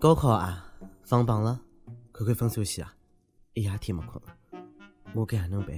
[0.00, 0.64] 高考啊，
[1.04, 1.60] 放榜了，
[2.10, 2.90] 看看分数线啊，
[3.52, 4.18] 一夜天没困。
[5.12, 5.76] 我该哪能办？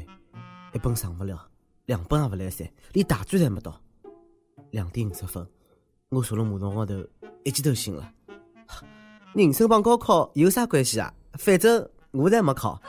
[0.72, 1.44] 一本上不了，
[1.86, 3.76] 两本也不来塞，连大专侪没到。
[4.70, 5.44] 两点五十分，
[6.10, 7.04] 我坐辣马桶高头，
[7.42, 8.12] 一记头醒了。
[9.34, 11.12] 人生帮高考有啥关系啊？
[11.32, 12.80] 反正我才没考。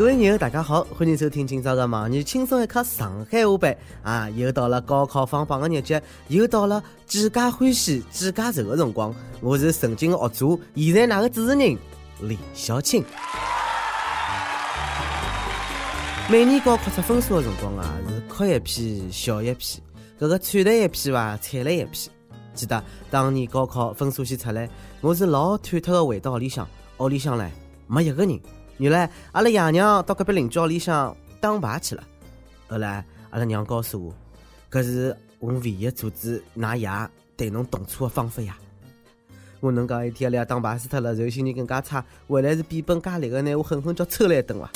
[0.00, 4.30] 各位友，大家好，欢迎收听今朝的《忙你轻松一刻上海话版》啊！
[4.30, 9.14] 又到了高考放榜的日节，又到了几家欢喜几家愁的辰光。
[9.42, 11.78] 我是曾经的学主，现在哪个主持人
[12.22, 13.04] 李小青。
[16.30, 19.82] 每年高考出分数的辰光啊，是哭一批笑一批，
[20.18, 22.08] 搿个惨淡一批伐，惨了一批。
[22.54, 24.66] 记得当年高考分数线出来，
[25.02, 27.52] 我是老忐忑的回到屋里向，屋里向嘞
[27.86, 28.40] 没一个人。
[28.80, 32.02] 原来阿拉爷娘到隔壁邻居屋里向打牌去了。
[32.66, 34.14] 后来阿拉娘告诉我，
[34.70, 36.90] 搿是我唯一阻止㑚爷
[37.36, 38.56] 对侬动粗的方法呀。
[39.60, 44.70] 我能讲一天阿拉爷打牌输脱了，然后心情更加差，回来是变本加厉的拿我狠狠叫抽了一顿哇！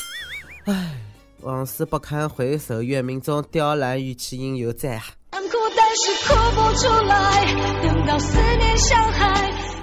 [0.66, 1.00] 唉，
[1.40, 5.04] 往事不堪回首，月明中雕栏玉砌应犹在啊。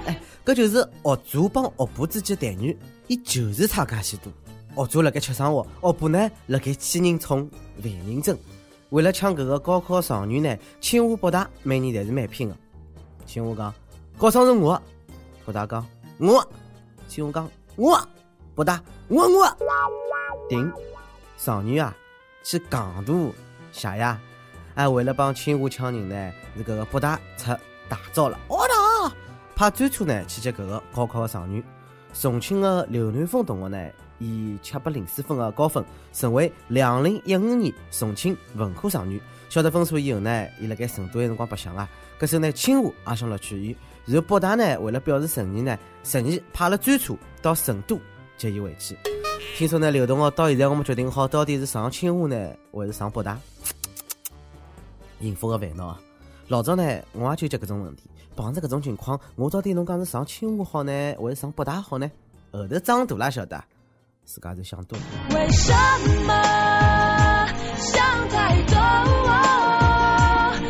[0.06, 2.78] 哎，搿就是学祖帮学婆之间的待遇。
[3.12, 4.32] 伊就是差介许多，
[4.74, 7.46] 学主辣盖吃生活，学霸呢辣盖欺人宠、
[7.84, 8.34] 万人争。
[8.88, 12.56] 为了抢搿个高考状元呢，清华、北大每年侪是蛮拼的。
[13.26, 13.74] 清华讲
[14.16, 14.82] 高生是我，
[15.44, 16.42] 北大讲我，
[17.06, 18.08] 清华讲我，
[18.54, 19.56] 北大我我。
[20.48, 20.72] 顶
[21.36, 21.94] 状元啊，
[22.42, 23.14] 去戆大
[23.72, 24.18] 谢呀！
[24.74, 27.50] 哎，为了帮清华抢人呢，是搿个北大出
[27.90, 28.38] 大招了。
[28.48, 29.12] 我操！
[29.54, 31.62] 派专车呢去接搿个高考的状元。
[32.12, 39.20] 重庆的刘南峰同学呢，以七百零四分的高分，成为两零一五年重庆文科状元。
[39.48, 41.88] 晓得分数以后呢，伊辣盖成都的辰光白相啊。
[42.18, 47.98] 搿时呢，清华也想录取伊，然后北大呢，为了表示诚意呢，特意派了专车到成都
[48.36, 48.96] 接伊回去。
[49.56, 52.36] 听说呢，刘同学到现在我们决定好，到底是上清华呢，
[52.72, 53.38] 还是上北大？
[55.20, 56.00] 幸福的烦恼啊！
[56.52, 58.10] 老早呢，我也纠结搿种问题。
[58.36, 62.10] 碰着搿种情况，我到底侬讲是上清华好呢，还是上北大好呢？
[62.52, 63.64] 后头长大了晓得，
[64.26, 65.04] 自家就想多了。
[65.30, 65.72] 为什
[66.26, 66.34] 么
[67.78, 68.74] 想太多？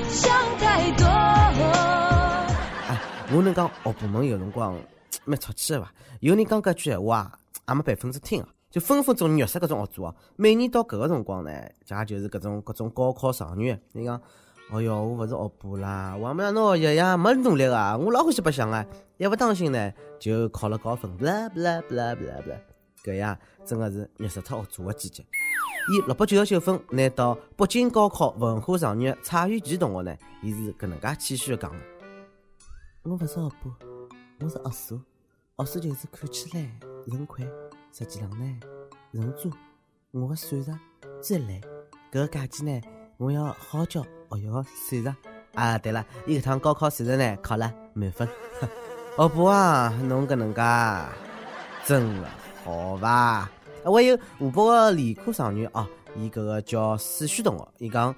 [0.09, 1.05] 想太多。
[2.87, 3.03] 哎，
[3.35, 4.79] 我能讲学部门有辰光
[5.25, 5.93] 蛮出气的伐？
[6.21, 7.37] 有人讲搿句闲话啊，
[7.71, 10.15] 也没百分之听啊，就分分钟虐死搿种学主啊。
[10.37, 14.23] 每年到搿个辰光呢，也就是搿种各种高考状元，你讲。
[14.73, 18.85] 哦哟，我勿是学霸啦，我没让侬学习呀，没努力啊，我老欢喜白相啊，
[19.19, 22.57] 一不当心呢就考了高分，不啦不啦不啦不啦不啦，
[23.05, 25.23] 搿呀真的是虐死脱学渣的季节。
[25.93, 31.83] 以六百九十九分拿到北京高考文化状元蔡玉琪同学呢，伊是搿能介谦虚的讲的：
[33.03, 33.77] 我勿是学霸，
[34.41, 34.97] 我是学傻，
[35.59, 36.71] 学傻就是看起来
[37.07, 37.45] 人快，
[37.93, 38.61] 实际上呢
[39.11, 39.51] 人渣。
[40.13, 40.73] 我的算术
[41.21, 41.61] 最烂，
[42.11, 42.81] 搿个假期呢
[43.23, 44.05] 我要好教。
[44.31, 45.15] 哦哟，算术
[45.55, 45.79] 啊！
[45.79, 48.29] 对了，伊搿趟高考算术呢考了满分。
[49.17, 50.61] 哦不啊，侬搿能介
[51.85, 52.29] 真的
[52.65, 53.49] 好伐？
[53.85, 58.13] 还有湖北个理科状元哦，伊搿个叫史旭同学，伊讲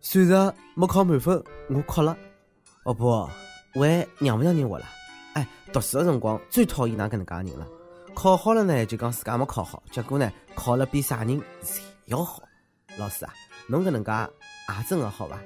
[0.00, 2.16] 算术没考满分，我哭了。
[2.84, 3.28] 哦不，
[3.74, 4.86] 还让勿让人活了？
[5.34, 7.66] 哎，读书个辰光最讨厌哪搿能介人了。
[8.14, 12.42] 考好了呢，就讲自家没考好，结果呢考了比啥人侪要好。
[12.96, 13.32] 老师啊，
[13.68, 14.10] 侬搿能介。
[14.70, 15.36] 也真个好伐？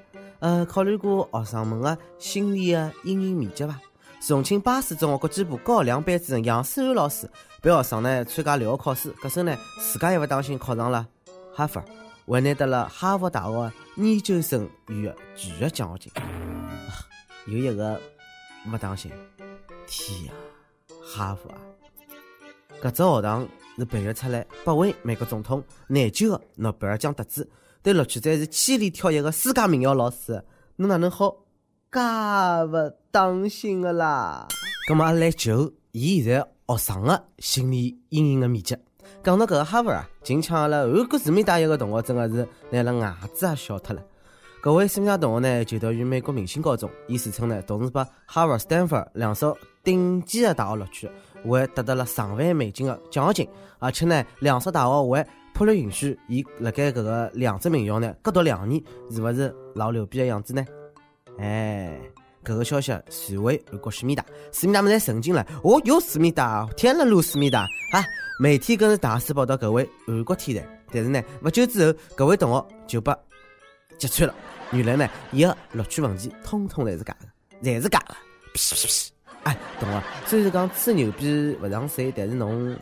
[0.41, 3.81] 呃，考虑过学生们的心理个阴影面积伐？
[4.21, 7.27] 重庆巴士中学国际部高两班主任杨思安老师
[7.63, 11.09] 陪学生呢参加留学考试，搿时呢自家一勿当心考上了
[11.55, 11.83] 哈佛，
[12.27, 16.23] 还拿得了哈佛大学研究生与全额奖学金。
[17.47, 17.99] 有一个
[18.65, 19.11] 没当心，
[19.87, 20.33] 天呀，
[21.03, 21.57] 哈佛啊！
[22.83, 23.49] 搿只学堂
[23.79, 27.43] 是培育出来八位美国总统、廿九个诺贝尔奖得主。
[27.85, 30.43] 对录取者是千里挑一个世界名校老师，
[30.77, 31.29] 侬哪能好
[31.93, 34.49] 介勿当心个啦？
[34.89, 38.75] 咁么来就伊现在学生个心理阴影个面积。
[39.23, 44.03] 讲到搿个哈佛啊，近抢阿拉韩国著名大学个同学真个是拿了牙齿也笑脱了。
[44.63, 51.07] 搿位斯密达同学呢，就读于美国明星高中，伊自称呢，同时把哈佛、斯坦福两所顶尖的大学录取，
[51.45, 53.49] 还得到了上万美金的奖学金，
[53.79, 55.29] 而且呢，两所大学还。
[55.55, 60.65] 破例允许伊辣盖搿个两只名校呢，各读两年，是勿是老牛逼的样子呢？
[61.39, 61.97] 哎，
[62.45, 65.47] 搿个消息传回韩国思密达，思密达们侪震惊了。
[65.63, 67.61] 哦，有思密达，天了噜思密达
[67.93, 68.03] 啊！
[68.41, 70.69] 媒体更是大肆报道搿位韩国天才。
[70.93, 73.15] 但是呢，勿久之后，搿位同学就被
[73.97, 74.35] 揭穿了。
[74.73, 77.29] 原来呢，伊个录取文件通通侪是假的，
[77.63, 78.17] 侪是假的。
[78.53, 79.13] 屁屁屁，
[79.45, 80.03] 哎，懂了。
[80.27, 82.77] 虽然讲吹牛逼勿上税，但是侬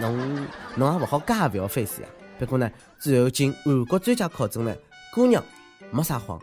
[0.00, 2.08] 侬侬也勿好介勿要费事呀。
[2.38, 4.74] 不过呢，最后经韩国专家考证呢，
[5.12, 5.44] 姑娘
[5.90, 6.40] 没撒谎。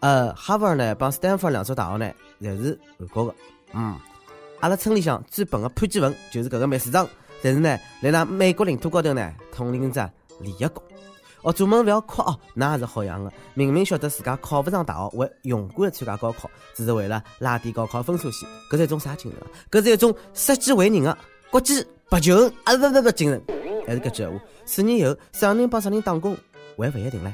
[0.00, 3.34] 呃，哈佛呢帮斯坦福两所大学呢，侪是韩国的。
[3.72, 3.98] 嗯，
[4.60, 7.08] 阿拉村里向最笨的潘基文就是搿个秘书长，
[7.42, 10.10] 但是呢，来那美国领土高头呢，统领着
[10.40, 10.82] 联合国。
[11.42, 13.32] 哦，做梦勿要哭哦，那也是好样的。
[13.54, 18.48] 明明晓得自家考勿上大学，会勇敢的参加高考，只是为了拉低高考分数线。
[18.68, 19.40] 搿是一种啥精神？
[19.70, 21.16] 搿是一种舍己为人的
[21.50, 23.42] 国际不求恩啊不不不精神。
[23.86, 26.36] 还是搿句闲话，四年后啥人帮啥人打工，
[26.76, 27.32] 还勿一定唻。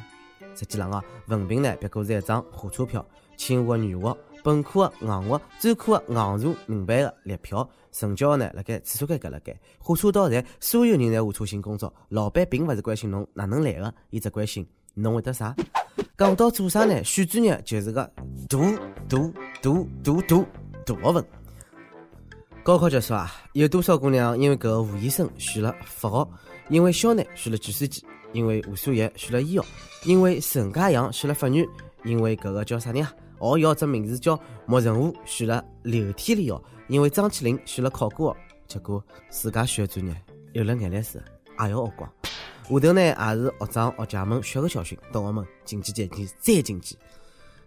[0.54, 3.04] 实际上啊，文凭呢，别过是一张火车票，
[3.38, 4.14] 清华、女华、
[4.44, 7.68] 本科的硬核，专科的硬查硬办的列票。
[7.90, 11.92] 成交呢，辣盖厕所间搿辣盖，火车到站，所有人在下车寻工作。
[12.10, 15.56] 老板并勿是关心侬哪能来的，伊只关心侬会得啥。
[16.18, 17.02] 讲到做啥呢？
[17.02, 18.02] 选专业就是个
[18.48, 18.68] 大大
[19.08, 19.22] 大
[19.62, 19.72] 大
[20.02, 20.44] 大
[20.84, 21.24] 大学问。
[22.64, 26.28] 高考结束啊，有多少姑娘因为搿个吴医生选了法学，
[26.68, 29.64] 因为肖奈选了计算机，因为吴素叶选了医学，
[30.04, 31.68] 因为陈家阳选了法律，
[32.04, 33.12] 因为搿个叫啥人啊？
[33.40, 36.62] 哦，要只名字叫莫仁武选了流体力学。
[36.86, 38.36] 因为张起灵选了考古学，
[38.68, 40.14] 结果自家选的专业
[40.52, 41.20] 有了眼泪水
[41.58, 42.08] 也要学光。
[42.68, 46.96] 下头呢也是学长学姐们血个教训，同学们谨记谨记再谨记，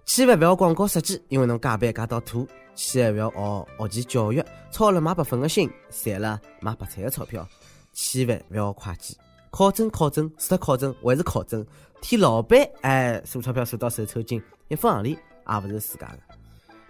[0.06, 7.44] 千万不要广告设计，因为侬加班加到吐；千万不要学学前教育，操了买白粉的心，赚了买白菜的钞票；
[7.92, 9.18] 千万不要会计，
[9.50, 11.66] 考证考证，除了考证还是考证，
[12.02, 16.20] 替老板哎数钞票数到手抽筋，一分行钿也勿是自家的。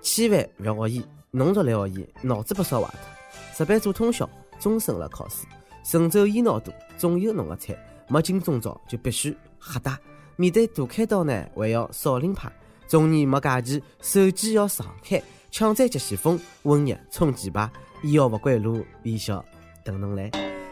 [0.01, 1.05] 千万不要学医。
[1.31, 2.99] 侬若来学医，脑子被烧坏脱。
[3.57, 4.29] 值班做通宵，
[4.59, 5.45] 终身辣考试。
[5.83, 7.77] 神州医脑多，总有侬个菜。
[8.07, 9.99] 没进中招就必须瞎打。
[10.35, 12.51] 面对大开刀呢，还要少林派。
[12.87, 15.21] 中年没假期，手机要常开。
[15.51, 17.69] 抢占急先锋，温热冲前排。
[18.03, 19.43] 医药勿归路，医校
[19.83, 20.29] 等侬来。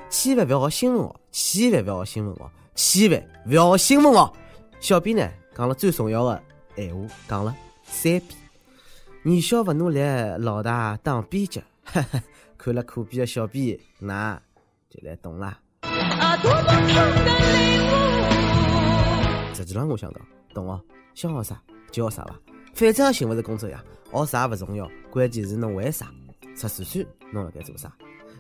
[0.10, 4.34] 千万勿要学新闻哦，千万勿要学新闻哦，千万勿要学新闻哦。
[4.80, 6.44] 小编呢讲了最重要的
[6.76, 8.28] 闲话，讲了三遍。
[9.24, 10.00] 年小勿努力，
[10.38, 11.64] 老大当编辑。
[12.58, 14.40] 看了苦逼的小编，那
[14.90, 15.58] 就来懂了。
[19.54, 20.22] 实际上，我想讲，
[20.54, 20.82] 懂哦，
[21.16, 21.62] 想学啥
[21.94, 22.38] 叫啥吧，
[22.74, 23.82] 反正寻勿着工作呀，
[24.12, 26.08] 学啥勿重要，关键是侬为啥。
[26.56, 27.92] 十四岁侬辣盖做啥？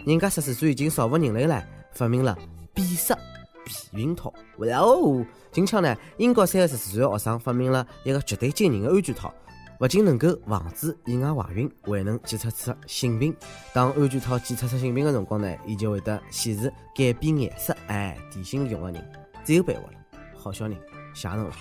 [0.05, 1.63] 人家十四岁已经造福人类了，
[1.93, 2.37] 发明了
[2.73, 3.17] 变色
[3.63, 4.33] 避孕套。
[4.57, 5.25] 哇哦！
[5.51, 9.33] 近腔呢，英国三个十四岁的学生发明了一个绝对惊人的安全套。
[9.79, 13.35] 不仅能够防止意外怀孕，还能检测出性病。
[13.73, 17.75] 当安全套检测出性病的辰光呢，伊就会得显示改变颜色。
[17.87, 19.11] 哎，提醒用的人
[19.43, 19.93] 只有办法了。
[20.35, 20.77] 好小人，
[21.13, 21.51] 谢侬了。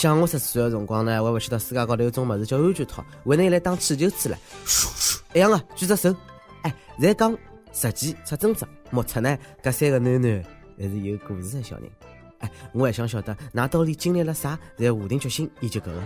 [0.00, 6.16] 像我十四岁的辰光呢，我还不晓得世界高头有种物事叫安全套，还能拿来当气球吹了，咻咻一样的，举只手。
[6.62, 7.36] 哎，在讲
[7.70, 10.42] 实际出真章，目测呢，搿三个囡囡
[10.78, 11.90] 还是有故事的小人。
[12.38, 16.02] 哎，我还想晓得，㑚到底经历了啥，才下定决心研究搿个？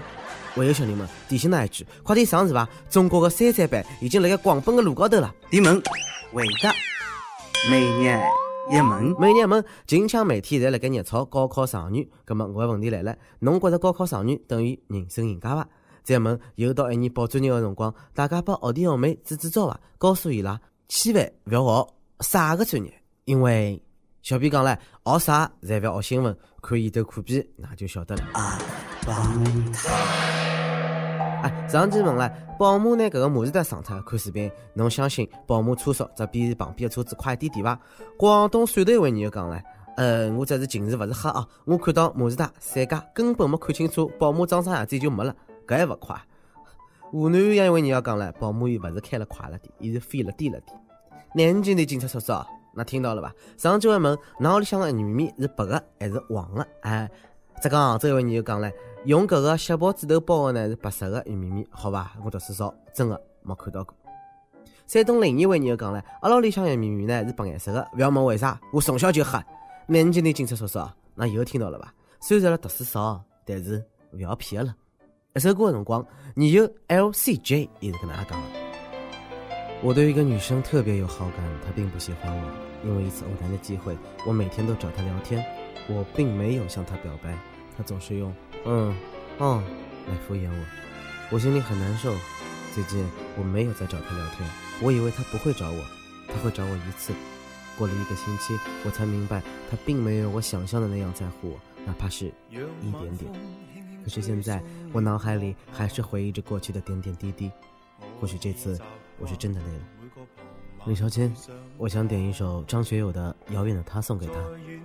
[0.57, 2.69] 还有小人们，提醒㑚一句，快点上是伐？
[2.91, 5.33] 中国的三三班已经辣盖狂奔的路高头了。
[5.53, 5.81] 提问，
[6.33, 6.75] 回答，
[7.71, 8.19] 每日
[8.71, 12.07] 一问，每日一问，近腔媒体侪辣盖热炒高考状元。
[12.25, 15.69] 葛末我个问题来了，侬觉着高考状元等于人生赢家伐？
[16.03, 19.81] 再问，又到一年报专业的辰光，大家帮学弟学妹支支招伐？
[19.99, 23.81] 告诉伊拉，千万勿要学啥个专业，因为。
[24.23, 28.25] 小编讲了，学啥侪勿要学新闻，看伊头苦逼，那就晓得了。
[28.33, 28.59] 啊，
[29.05, 29.15] 帮
[29.75, 30.54] 他！
[31.45, 32.27] 哎，上期问了，
[32.59, 37.79] 宝马拿搿个马自达撞脱，看视频，侬相信宝马车速只比旁边的车子快一点点伐？
[38.17, 39.61] 广东汕头一位女友讲了，
[39.99, 45.37] 呃，我只是近视勿是瞎啊，我看到马自达三家根本没看清楚宝马长啥样子就没了，
[45.67, 46.19] 搿还勿快？
[47.11, 50.81] 湖南一位网友讲了，宝马伊勿是开了快了点，伊是飞了低了点。
[51.35, 52.33] 南京的警察叔叔。
[52.77, 53.33] 那听到了伐？
[53.59, 56.67] 上期问，那屋里向的玉米是白的还是黄的？
[56.81, 57.09] 哎，
[57.63, 58.69] 浙江杭州一位人就讲了，
[59.05, 62.15] 用搿个锡箔纸头包的呢是白色的玉米米，好吧？
[62.25, 63.95] 我读书少，真的没看到过。
[64.87, 69.39] 山东临沂位人讲了，阿拉屋里向的玉米米呢是白颜色的，不要问为啥，我从小就黑。
[69.87, 70.79] 南京的警察叔叔，
[71.15, 71.93] 那以后听到了吧？
[72.21, 74.75] 虽然读书少，但是不要骗了。
[75.35, 78.41] 一首歌的辰光，你有 LCJ 也是跟大家讲。
[79.83, 82.51] 我对一个女生特别有好感，她并不喜欢我。
[82.89, 83.95] 因为一次偶然的机会，
[84.27, 85.45] 我每天都找她聊天，
[85.89, 87.37] 我并没有向她表白，
[87.77, 88.95] 他总是用“嗯，
[89.39, 89.63] 哦”
[90.09, 90.67] 来敷衍我，
[91.31, 92.15] 我心里很难受。
[92.75, 93.05] 最近
[93.39, 94.49] 我没有再找他聊天，
[94.83, 95.85] 我以为他不会找我，
[96.29, 97.13] 他会找我一次。
[97.79, 99.41] 过了一个星期，我才明白
[99.71, 103.33] 他并没有我想象的那样在乎我，哪怕是一点点。
[104.05, 104.63] 可是现在，
[104.93, 107.51] 我脑海里还是回忆着过去的点点滴滴。
[108.21, 108.79] 或许这次
[109.19, 109.81] 我是真的累了。
[110.87, 111.35] 李少谦，
[111.79, 114.35] 我想点一首张学友的《遥远的他》送给他，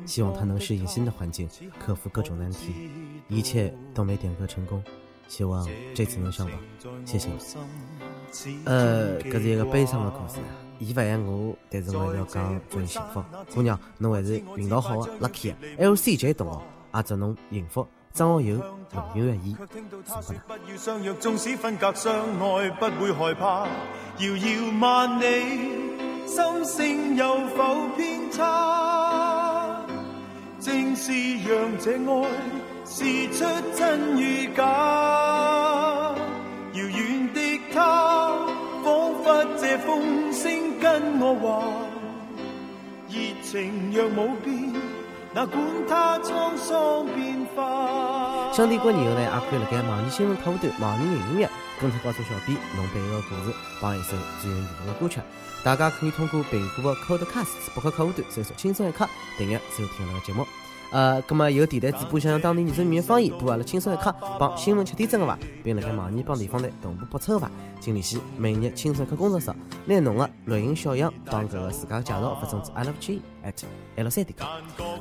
[0.05, 2.89] 希望他能适应新的环境，克服各种难题。
[3.27, 4.83] 一切都没点歌成功，
[5.27, 6.59] 希望这次能上榜。
[7.05, 7.29] 谢谢。
[8.65, 13.23] 呃，这是一个悲伤的故事啊，伊勿爱我，但是我要讲祝你幸福。
[13.53, 15.57] 姑娘，侬还是运道好啊，lucky 啊。
[15.77, 16.61] LCJ 同学，
[16.95, 17.87] 也祝侬幸福。
[18.11, 18.57] 张学友，
[19.13, 20.57] 永远一，送给他。
[20.75, 23.67] 相约，纵使分隔相爱，不会害怕。
[24.17, 25.25] 遥遥万里，
[26.25, 28.88] 心声有否偏差？
[30.69, 31.11] 正是
[31.49, 32.29] 让这爱
[32.85, 33.43] 试出
[33.75, 34.63] 真与假。
[36.73, 38.45] 遥远的他，
[38.83, 38.85] 仿
[39.23, 41.63] 佛借风声跟我话，
[43.09, 44.71] 热情若无变，
[45.33, 48.51] 哪管它沧桑变化。
[48.51, 55.21] 想听过以后呢，也可以辣盖网易新闻客户端、网易云音乐跟帖告诉小编侬背后的故事，帮一首最有缘分的歌曲。
[55.63, 59.07] 大家可以通过苹果的 Podcast 博客客户端搜索“轻松一刻”
[59.37, 60.47] 订阅收听了节目。
[60.91, 69.53] 呃，葛么有电台主播想用当地原汁原味方言播阿拉轻松一刻帮新闻七点钟个伐，并辣盖网易帮地方台同步播出个伐，请联系每日轻松一刻工作室，
[69.85, 73.53] 拿侬个录音小样帮搿个自家介绍发送至 i love g at
[73.97, 74.47] l 三点 com。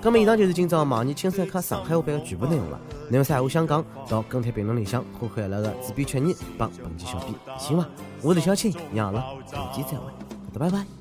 [0.03, 2.79] 葛么以上就是今朝网易轻松一刻上海话版个全部内容了。
[3.09, 7.87] 侬有啥话想讲，到跟帖评论里向呼唤阿拉个主编曲艺帮本期小编，行伐？
[8.21, 10.13] 我是小青，让阿拉下期再会，
[10.59, 10.98] 拜拜。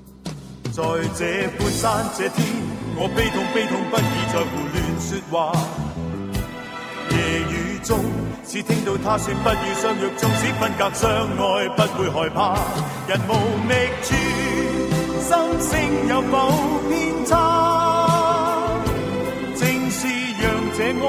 [0.78, 0.84] 在
[1.18, 2.46] 这半山这天，
[2.96, 5.52] 我悲痛悲痛不已，在胡乱说话。
[7.10, 7.18] 夜
[7.50, 7.98] 雨中，
[8.46, 12.60] 只听到他说不要相约，纵使分隔相爱，不会害怕。
[13.08, 14.14] 人无觅处，
[15.26, 15.34] 心
[15.68, 15.74] 声
[16.10, 16.34] 有否
[16.88, 18.70] 偏差？
[19.56, 20.06] 正是
[20.38, 20.46] 让
[20.78, 21.04] 这爱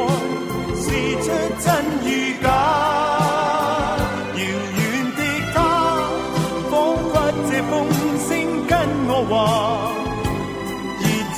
[0.81, 0.89] 试
[1.21, 1.27] 出
[1.61, 1.69] 真
[2.11, 2.78] 与假。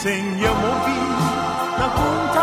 [0.03, 0.09] 情
[0.41, 0.97] 若无变，
[1.79, 2.40] 那管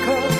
[0.00, 0.31] 梦里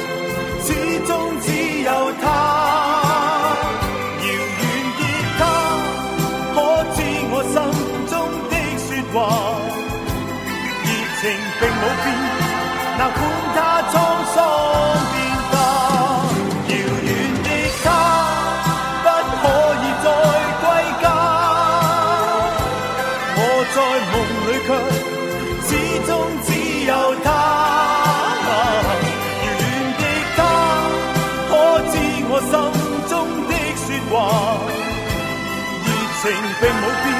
[36.32, 37.12] 并并冇变。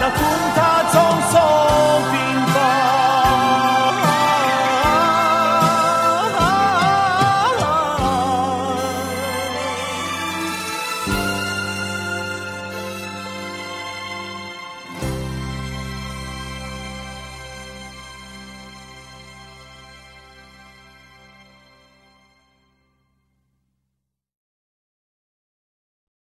[0.00, 0.79] 那管他。